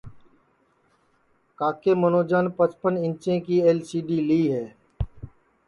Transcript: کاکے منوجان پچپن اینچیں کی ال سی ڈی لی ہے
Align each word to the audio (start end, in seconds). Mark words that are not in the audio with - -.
کاکے 1.57 1.91
منوجان 2.01 2.45
پچپن 2.57 2.93
اینچیں 3.03 3.39
کی 3.45 3.55
ال 3.67 3.77
سی 3.87 3.99
ڈی 4.07 4.17
لی 4.27 4.41
ہے 4.53 4.65